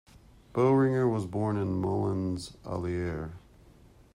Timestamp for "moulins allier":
1.79-3.33